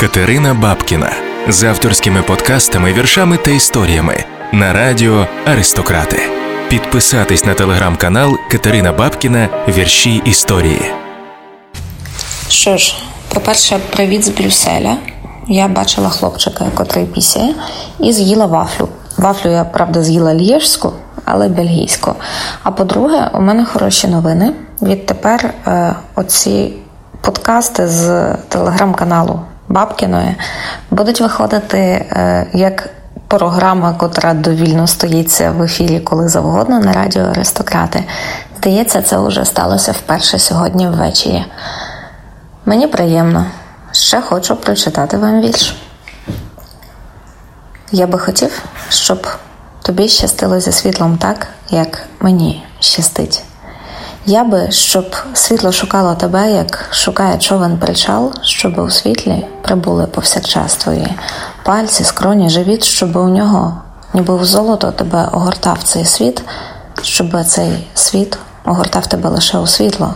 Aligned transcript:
Катерина 0.00 0.54
Бабкіна 0.54 1.10
з 1.48 1.64
авторськими 1.64 2.22
подкастами, 2.22 2.92
віршами 2.92 3.36
та 3.36 3.50
історіями 3.50 4.24
на 4.52 4.72
радіо 4.72 5.26
Аристократи. 5.46 6.20
Підписатись 6.68 7.44
на 7.44 7.54
телеграм-канал 7.54 8.36
Катерина 8.50 8.92
Бабкіна 8.92 9.48
Вірші 9.68 10.22
історії. 10.24 10.82
Що 12.48 12.76
ж, 12.76 12.96
по-перше, 13.34 13.78
привіт 13.90 14.24
з 14.24 14.28
Брюсселя. 14.28 14.96
Я 15.48 15.68
бачила 15.68 16.08
хлопчика, 16.08 16.66
котрий 16.74 17.06
пісяє, 17.06 17.54
і 18.00 18.12
з'їла 18.12 18.46
вафлю. 18.46 18.88
Вафлю 19.16 19.50
я, 19.50 19.64
правда, 19.64 20.02
з'їла 20.02 20.34
лєжську, 20.34 20.92
але 21.24 21.48
бельгійську. 21.48 22.14
А 22.62 22.70
по-друге, 22.70 23.30
у 23.34 23.40
мене 23.40 23.64
хороші 23.64 24.08
новини. 24.08 24.52
Відтепер 24.82 25.54
е, 25.66 25.94
оці 26.14 26.72
подкасти 27.20 27.88
з 27.88 28.34
телеграм-каналу 28.48 29.40
Бабкіної 29.68 30.36
будуть 30.90 31.20
виходити 31.20 31.78
е, 31.78 32.46
як 32.52 32.88
програма, 33.28 33.92
котра 33.92 34.34
довільно 34.34 34.86
стоїться 34.86 35.50
в 35.50 35.62
ефірі 35.62 36.00
коли 36.00 36.28
завгодно 36.28 36.80
на 36.80 36.92
радіо 36.92 37.22
Аристократи. 37.22 38.04
Здається, 38.56 39.02
це 39.02 39.18
вже 39.18 39.44
сталося 39.44 39.92
вперше 39.92 40.38
сьогодні 40.38 40.88
ввечері. 40.88 41.44
Мені 42.64 42.86
приємно. 42.86 43.46
Ще 43.92 44.20
хочу 44.20 44.56
прочитати 44.56 45.16
вам 45.16 45.40
вірш. 45.40 45.76
Я 47.92 48.06
би 48.06 48.18
хотів, 48.18 48.62
щоб 48.88 49.26
тобі 49.82 50.08
щастило 50.08 50.60
зі 50.60 50.72
світлом 50.72 51.18
так, 51.18 51.46
як 51.70 52.02
мені 52.20 52.66
щастить. 52.80 53.42
Я 54.28 54.44
би, 54.44 54.70
щоб 54.70 55.16
світло 55.34 55.72
шукало 55.72 56.14
тебе, 56.14 56.50
як 56.50 56.88
шукає 56.90 57.38
човен 57.38 57.78
причал, 57.78 58.32
щоб 58.42 58.78
у 58.78 58.90
світлі 58.90 59.46
прибули 59.62 60.06
повсякчас 60.06 60.76
твої 60.76 61.14
пальці, 61.64 62.04
скроні, 62.04 62.50
живіт, 62.50 62.84
щоб 62.84 63.16
у 63.16 63.28
нього, 63.28 63.82
ніби 64.14 64.36
в 64.36 64.44
золото 64.44 64.90
тебе 64.90 65.28
огортав 65.32 65.82
цей 65.82 66.04
світ, 66.04 66.42
щоб 67.02 67.44
цей 67.44 67.86
світ 67.94 68.38
огортав 68.64 69.06
тебе 69.06 69.28
лише 69.28 69.58
у 69.58 69.66
світло, 69.66 70.14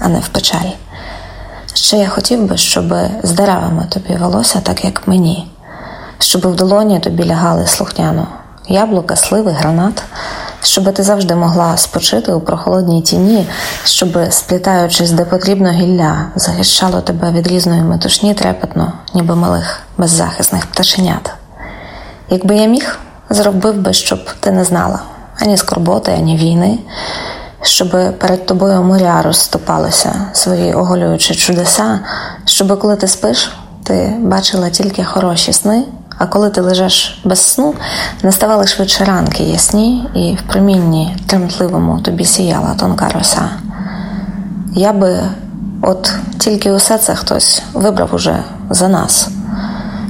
а 0.00 0.08
не 0.08 0.20
в 0.20 0.28
печаль. 0.28 0.70
Ще 1.74 1.96
я 1.96 2.08
хотів 2.08 2.42
би, 2.42 2.56
щоб 2.56 2.94
з 3.22 3.30
деревами 3.30 3.86
тобі 3.90 4.14
велося 4.20 4.60
так, 4.60 4.84
як 4.84 5.08
мені, 5.08 5.50
щоб 6.18 6.46
в 6.46 6.54
долоні 6.56 7.00
тобі 7.00 7.26
лягали 7.26 7.66
слухняно 7.66 8.26
яблука, 8.70 9.16
сливи, 9.16 9.50
гранат, 9.50 10.02
щоб 10.62 10.94
ти 10.94 11.02
завжди 11.02 11.34
могла 11.34 11.76
спочити 11.76 12.32
у 12.32 12.40
прохолодній 12.40 13.02
тіні, 13.02 13.46
щоб, 13.84 14.18
сплітаючись, 14.30 15.10
де 15.10 15.24
потрібно 15.24 15.70
гілля, 15.70 16.26
захищало 16.36 17.00
тебе 17.00 17.30
від 17.30 17.46
різної 17.48 17.82
метушні 17.82 18.34
трепетно, 18.34 18.92
ніби 19.14 19.36
малих 19.36 19.80
беззахисних 19.98 20.66
пташенят. 20.66 21.30
Якби 22.30 22.56
я 22.56 22.66
міг, 22.66 22.98
зробив 23.30 23.74
би, 23.74 23.92
щоб 23.92 24.30
ти 24.40 24.50
не 24.50 24.64
знала 24.64 25.00
ані 25.40 25.56
скорботи, 25.56 26.12
ані 26.12 26.36
війни, 26.36 26.78
щоб 27.62 28.18
перед 28.18 28.46
тобою 28.46 28.82
моря 28.82 29.22
розступалися 29.22 30.14
свої 30.32 30.74
оголюючі 30.74 31.34
чудеса, 31.34 32.00
щоб 32.44 32.78
коли 32.78 32.96
ти 32.96 33.08
спиш, 33.08 33.52
ти 33.84 34.16
бачила 34.20 34.70
тільки 34.70 35.04
хороші 35.04 35.52
сни. 35.52 35.84
А 36.20 36.26
коли 36.26 36.50
ти 36.50 36.60
лежиш 36.60 37.20
без 37.24 37.40
сну, 37.40 37.74
наставали 38.22 38.66
швидше 38.66 39.04
ранки 39.04 39.42
ясні, 39.42 40.04
і 40.14 40.34
в 40.34 40.52
промінні 40.52 41.16
тремтливому 41.26 42.00
тобі 42.00 42.24
сіяла 42.24 42.74
тонка 42.74 43.08
роса. 43.08 43.50
Я 44.74 44.92
би, 44.92 45.20
от 45.82 46.12
тільки 46.38 46.72
усе 46.72 46.98
це 46.98 47.14
хтось 47.14 47.62
вибрав 47.72 48.14
уже 48.14 48.44
за 48.70 48.88
нас. 48.88 49.28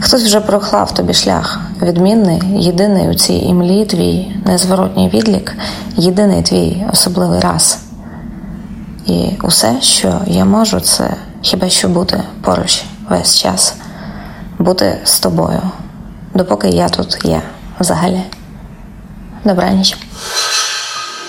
Хтось 0.00 0.24
вже 0.24 0.40
проклав 0.40 0.94
тобі 0.94 1.14
шлях, 1.14 1.60
відмінний, 1.82 2.42
єдиний 2.56 3.08
у 3.08 3.14
цій 3.14 3.34
імлі 3.34 3.84
твій 3.84 4.36
незворотній 4.46 5.08
відлік, 5.08 5.56
єдиний 5.96 6.42
твій 6.42 6.86
особливий 6.92 7.40
раз. 7.40 7.78
І 9.06 9.30
усе, 9.42 9.76
що 9.80 10.20
я 10.26 10.44
можу, 10.44 10.80
це 10.80 11.10
хіба 11.42 11.68
що 11.68 11.88
бути 11.88 12.22
поруч 12.42 12.84
весь 13.08 13.38
час, 13.38 13.74
бути 14.58 14.98
з 15.04 15.20
тобою 15.20 15.60
допоки 16.34 16.68
я 16.68 16.88
тут 16.88 17.24
є 17.24 17.42
взагалі. 17.80 18.20
Добраніч. 19.44 19.96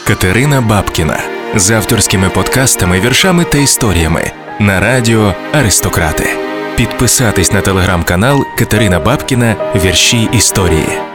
Катерина 0.07 0.61
Бабкіна 0.61 1.19
з 1.55 1.71
авторськими 1.71 2.29
подкастами, 2.29 2.99
віршами 2.99 3.43
та 3.43 3.57
історіями 3.57 4.31
на 4.59 4.79
радіо 4.79 5.33
Аристократи. 5.53 6.29
Підписатись 6.75 7.51
на 7.51 7.61
телеграм-канал 7.61 8.43
Катерина 8.57 8.99
Бабкіна 8.99 9.55
Вірші 9.75 10.29
історії. 10.33 11.10